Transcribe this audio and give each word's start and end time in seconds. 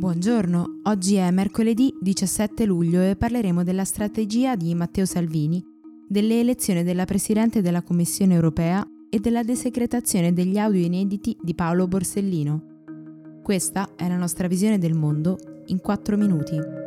Buongiorno, 0.00 0.80
oggi 0.84 1.16
è 1.16 1.30
mercoledì 1.30 1.94
17 2.00 2.64
luglio 2.64 3.02
e 3.02 3.16
parleremo 3.16 3.62
della 3.62 3.84
strategia 3.84 4.56
di 4.56 4.74
Matteo 4.74 5.04
Salvini, 5.04 5.62
delle 6.08 6.40
elezioni 6.40 6.82
della 6.82 7.04
Presidente 7.04 7.60
della 7.60 7.82
Commissione 7.82 8.32
europea 8.32 8.82
e 9.10 9.18
della 9.18 9.42
desecretazione 9.42 10.32
degli 10.32 10.56
audio 10.56 10.82
inediti 10.82 11.36
di 11.42 11.54
Paolo 11.54 11.86
Borsellino. 11.86 13.42
Questa 13.42 13.90
è 13.94 14.08
la 14.08 14.16
nostra 14.16 14.48
visione 14.48 14.78
del 14.78 14.94
mondo 14.94 15.36
in 15.66 15.82
4 15.82 16.16
minuti. 16.16 16.79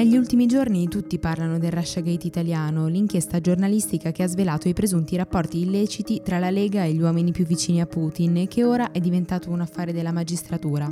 Negli 0.00 0.16
ultimi 0.16 0.46
giorni 0.46 0.88
tutti 0.88 1.18
parlano 1.18 1.58
del 1.58 1.72
Russiagate 1.72 2.26
italiano, 2.26 2.86
l'inchiesta 2.86 3.38
giornalistica 3.38 4.12
che 4.12 4.22
ha 4.22 4.28
svelato 4.28 4.66
i 4.66 4.72
presunti 4.72 5.14
rapporti 5.14 5.60
illeciti 5.60 6.22
tra 6.24 6.38
la 6.38 6.48
Lega 6.48 6.84
e 6.84 6.94
gli 6.94 7.02
uomini 7.02 7.32
più 7.32 7.44
vicini 7.44 7.82
a 7.82 7.86
Putin 7.86 8.46
che 8.48 8.64
ora 8.64 8.92
è 8.92 8.98
diventato 8.98 9.50
un 9.50 9.60
affare 9.60 9.92
della 9.92 10.10
magistratura. 10.10 10.90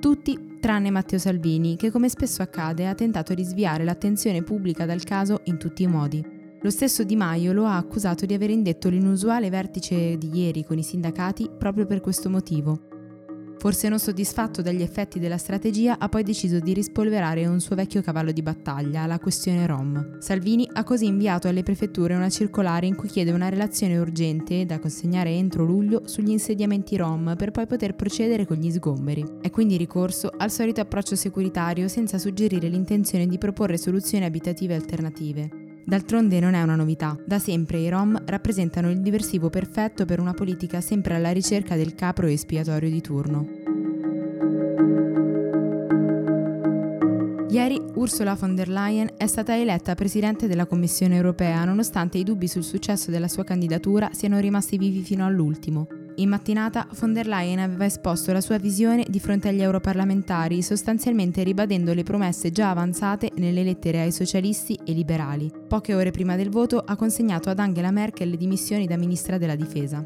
Tutti 0.00 0.56
tranne 0.58 0.90
Matteo 0.90 1.20
Salvini, 1.20 1.76
che 1.76 1.92
come 1.92 2.08
spesso 2.08 2.42
accade 2.42 2.88
ha 2.88 2.94
tentato 2.96 3.34
di 3.34 3.44
sviare 3.44 3.84
l'attenzione 3.84 4.42
pubblica 4.42 4.84
dal 4.84 5.04
caso 5.04 5.42
in 5.44 5.56
tutti 5.56 5.84
i 5.84 5.86
modi. 5.86 6.20
Lo 6.60 6.70
stesso 6.70 7.04
Di 7.04 7.14
Maio 7.14 7.52
lo 7.52 7.66
ha 7.66 7.76
accusato 7.76 8.26
di 8.26 8.34
aver 8.34 8.50
indetto 8.50 8.88
l'inusuale 8.88 9.48
vertice 9.48 10.18
di 10.18 10.36
ieri 10.36 10.64
con 10.64 10.76
i 10.76 10.82
sindacati 10.82 11.48
proprio 11.56 11.86
per 11.86 12.00
questo 12.00 12.28
motivo. 12.28 12.93
Forse 13.64 13.88
non 13.88 13.98
soddisfatto 13.98 14.60
dagli 14.60 14.82
effetti 14.82 15.18
della 15.18 15.38
strategia, 15.38 15.98
ha 15.98 16.10
poi 16.10 16.22
deciso 16.22 16.58
di 16.58 16.74
rispolverare 16.74 17.46
un 17.46 17.60
suo 17.60 17.74
vecchio 17.74 18.02
cavallo 18.02 18.30
di 18.30 18.42
battaglia, 18.42 19.06
la 19.06 19.18
questione 19.18 19.66
Rom. 19.66 20.18
Salvini 20.18 20.68
ha 20.70 20.84
così 20.84 21.06
inviato 21.06 21.48
alle 21.48 21.62
prefetture 21.62 22.14
una 22.14 22.28
circolare 22.28 22.84
in 22.84 22.94
cui 22.94 23.08
chiede 23.08 23.30
una 23.30 23.48
relazione 23.48 23.96
urgente 23.96 24.66
da 24.66 24.78
consegnare 24.78 25.30
entro 25.30 25.64
luglio 25.64 26.02
sugli 26.04 26.28
insediamenti 26.28 26.98
Rom 26.98 27.36
per 27.38 27.52
poi 27.52 27.66
poter 27.66 27.94
procedere 27.94 28.44
con 28.44 28.58
gli 28.58 28.70
sgomberi. 28.70 29.24
È 29.40 29.48
quindi 29.48 29.78
ricorso 29.78 30.30
al 30.36 30.50
solito 30.50 30.82
approccio 30.82 31.16
securitario 31.16 31.88
senza 31.88 32.18
suggerire 32.18 32.68
l'intenzione 32.68 33.26
di 33.26 33.38
proporre 33.38 33.78
soluzioni 33.78 34.26
abitative 34.26 34.74
alternative. 34.74 35.63
D'altronde 35.86 36.40
non 36.40 36.54
è 36.54 36.62
una 36.62 36.76
novità. 36.76 37.16
Da 37.26 37.38
sempre 37.38 37.78
i 37.78 37.90
Rom 37.90 38.20
rappresentano 38.24 38.90
il 38.90 39.00
diversivo 39.00 39.50
perfetto 39.50 40.06
per 40.06 40.18
una 40.18 40.32
politica 40.32 40.80
sempre 40.80 41.14
alla 41.14 41.30
ricerca 41.30 41.76
del 41.76 41.94
capro 41.94 42.26
espiatorio 42.26 42.88
di 42.88 43.00
turno. 43.02 43.48
Ieri 47.50 47.80
Ursula 47.94 48.34
von 48.34 48.54
der 48.54 48.68
Leyen 48.68 49.10
è 49.16 49.26
stata 49.26 49.56
eletta 49.56 49.94
Presidente 49.94 50.48
della 50.48 50.66
Commissione 50.66 51.14
europea 51.14 51.64
nonostante 51.64 52.18
i 52.18 52.24
dubbi 52.24 52.48
sul 52.48 52.64
successo 52.64 53.10
della 53.12 53.28
sua 53.28 53.44
candidatura 53.44 54.10
siano 54.12 54.40
rimasti 54.40 54.76
vivi 54.76 55.02
fino 55.02 55.24
all'ultimo. 55.24 55.86
In 56.16 56.28
mattinata 56.28 56.86
von 56.92 57.12
der 57.12 57.26
Leyen 57.26 57.58
aveva 57.58 57.86
esposto 57.86 58.32
la 58.32 58.40
sua 58.40 58.56
visione 58.58 59.04
di 59.08 59.18
fronte 59.18 59.48
agli 59.48 59.62
europarlamentari, 59.62 60.62
sostanzialmente 60.62 61.42
ribadendo 61.42 61.92
le 61.92 62.04
promesse 62.04 62.52
già 62.52 62.70
avanzate 62.70 63.32
nelle 63.36 63.64
lettere 63.64 64.00
ai 64.00 64.12
socialisti 64.12 64.78
e 64.84 64.92
liberali. 64.92 65.50
Poche 65.66 65.92
ore 65.92 66.12
prima 66.12 66.36
del 66.36 66.50
voto 66.50 66.78
ha 66.78 66.94
consegnato 66.94 67.50
ad 67.50 67.58
Angela 67.58 67.90
Merkel 67.90 68.30
le 68.30 68.36
dimissioni 68.36 68.86
da 68.86 68.96
ministra 68.96 69.38
della 69.38 69.56
difesa. 69.56 70.04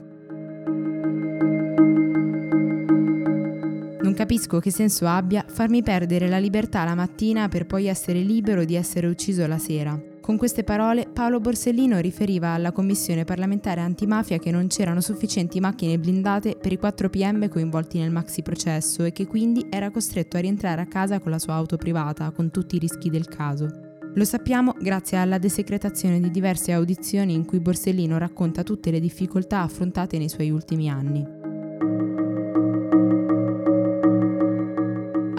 Non 4.00 4.14
capisco 4.14 4.60
che 4.60 4.70
senso 4.70 5.06
abbia 5.06 5.44
farmi 5.46 5.82
perdere 5.82 6.26
la 6.26 6.38
libertà 6.38 6.84
la 6.84 6.94
mattina 6.94 7.48
per 7.48 7.66
poi 7.66 7.86
essere 7.86 8.20
libero 8.20 8.64
di 8.64 8.76
essere 8.76 9.06
ucciso 9.08 9.46
la 9.46 9.58
sera. 9.58 10.07
Con 10.28 10.36
queste 10.36 10.62
parole 10.62 11.08
Paolo 11.10 11.40
Borsellino 11.40 12.00
riferiva 12.00 12.50
alla 12.50 12.70
Commissione 12.70 13.24
parlamentare 13.24 13.80
antimafia 13.80 14.36
che 14.36 14.50
non 14.50 14.66
c'erano 14.66 15.00
sufficienti 15.00 15.58
macchine 15.58 15.98
blindate 15.98 16.58
per 16.60 16.70
i 16.70 16.76
4 16.76 17.08
PM 17.08 17.48
coinvolti 17.48 17.98
nel 17.98 18.10
maxi 18.10 18.42
processo 18.42 19.04
e 19.04 19.12
che 19.12 19.26
quindi 19.26 19.68
era 19.70 19.90
costretto 19.90 20.36
a 20.36 20.40
rientrare 20.40 20.82
a 20.82 20.86
casa 20.86 21.18
con 21.18 21.30
la 21.30 21.38
sua 21.38 21.54
auto 21.54 21.78
privata, 21.78 22.30
con 22.30 22.50
tutti 22.50 22.76
i 22.76 22.78
rischi 22.78 23.08
del 23.08 23.26
caso. 23.26 23.96
Lo 24.12 24.24
sappiamo 24.26 24.74
grazie 24.78 25.16
alla 25.16 25.38
desecretazione 25.38 26.20
di 26.20 26.30
diverse 26.30 26.72
audizioni 26.72 27.32
in 27.32 27.46
cui 27.46 27.60
Borsellino 27.60 28.18
racconta 28.18 28.62
tutte 28.62 28.90
le 28.90 29.00
difficoltà 29.00 29.62
affrontate 29.62 30.18
nei 30.18 30.28
suoi 30.28 30.50
ultimi 30.50 30.90
anni. 30.90 31.37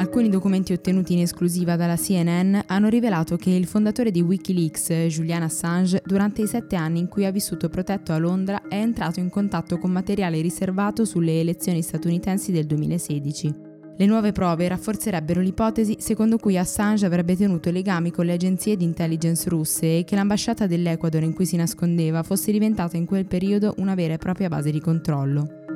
Alcuni 0.09 0.29
documenti 0.29 0.73
ottenuti 0.73 1.13
in 1.13 1.19
esclusiva 1.19 1.75
dalla 1.75 1.95
CNN 1.95 2.61
hanno 2.65 2.89
rivelato 2.89 3.35
che 3.35 3.51
il 3.51 3.67
fondatore 3.67 4.09
di 4.09 4.21
Wikileaks, 4.21 5.05
Julian 5.05 5.43
Assange, 5.43 6.01
durante 6.03 6.41
i 6.41 6.47
sette 6.47 6.75
anni 6.75 6.97
in 6.97 7.07
cui 7.07 7.27
ha 7.27 7.31
vissuto 7.31 7.69
protetto 7.69 8.11
a 8.11 8.17
Londra, 8.17 8.67
è 8.67 8.77
entrato 8.77 9.19
in 9.19 9.29
contatto 9.29 9.77
con 9.77 9.91
materiale 9.91 10.41
riservato 10.41 11.05
sulle 11.05 11.39
elezioni 11.39 11.83
statunitensi 11.83 12.51
del 12.51 12.65
2016. 12.65 13.53
Le 13.97 14.05
nuove 14.07 14.31
prove 14.31 14.67
rafforzerebbero 14.67 15.41
l'ipotesi 15.41 15.97
secondo 15.99 16.37
cui 16.37 16.57
Assange 16.57 17.05
avrebbe 17.05 17.35
tenuto 17.35 17.69
legami 17.69 18.09
con 18.09 18.25
le 18.25 18.33
agenzie 18.33 18.75
di 18.75 18.85
intelligence 18.85 19.47
russe 19.47 19.99
e 19.99 20.03
che 20.05 20.15
l'ambasciata 20.15 20.65
dell'Ecuador 20.65 21.21
in 21.21 21.35
cui 21.35 21.45
si 21.45 21.55
nascondeva 21.55 22.23
fosse 22.23 22.51
diventata 22.51 22.97
in 22.97 23.05
quel 23.05 23.27
periodo 23.27 23.75
una 23.77 23.93
vera 23.93 24.15
e 24.15 24.17
propria 24.17 24.49
base 24.49 24.71
di 24.71 24.79
controllo. 24.79 25.68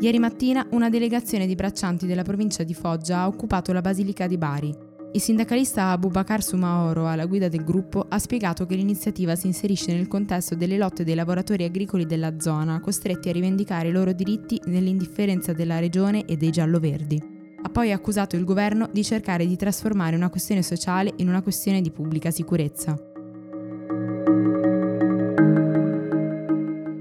Ieri 0.00 0.18
mattina 0.18 0.66
una 0.70 0.88
delegazione 0.88 1.46
di 1.46 1.54
braccianti 1.54 2.06
della 2.06 2.22
provincia 2.22 2.62
di 2.62 2.72
Foggia 2.72 3.18
ha 3.18 3.26
occupato 3.26 3.70
la 3.74 3.82
Basilica 3.82 4.26
di 4.26 4.38
Bari. 4.38 4.74
Il 5.12 5.20
sindacalista 5.20 5.90
Abubakar 5.90 6.42
Sumaoro, 6.42 7.06
alla 7.06 7.26
guida 7.26 7.48
del 7.48 7.64
gruppo, 7.64 8.06
ha 8.08 8.18
spiegato 8.18 8.64
che 8.64 8.76
l'iniziativa 8.76 9.36
si 9.36 9.48
inserisce 9.48 9.92
nel 9.92 10.08
contesto 10.08 10.54
delle 10.54 10.78
lotte 10.78 11.04
dei 11.04 11.14
lavoratori 11.14 11.64
agricoli 11.64 12.06
della 12.06 12.40
zona, 12.40 12.80
costretti 12.80 13.28
a 13.28 13.32
rivendicare 13.32 13.88
i 13.88 13.92
loro 13.92 14.14
diritti 14.14 14.58
nell'indifferenza 14.66 15.52
della 15.52 15.78
regione 15.78 16.24
e 16.24 16.38
dei 16.38 16.50
gialloverdi. 16.50 17.22
Ha 17.62 17.68
poi 17.68 17.92
accusato 17.92 18.36
il 18.36 18.44
governo 18.44 18.88
di 18.90 19.04
cercare 19.04 19.46
di 19.46 19.56
trasformare 19.56 20.16
una 20.16 20.30
questione 20.30 20.62
sociale 20.62 21.12
in 21.16 21.28
una 21.28 21.42
questione 21.42 21.82
di 21.82 21.90
pubblica 21.90 22.30
sicurezza. 22.30 23.09